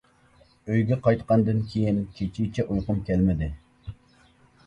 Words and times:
ئۆيگە 0.69 0.95
قايتقاندىن 1.07 1.59
كېيىن 1.73 1.99
كېچىچە 2.19 2.65
ئۇيقۇم 2.77 3.03
كەلمىدى. 3.11 3.51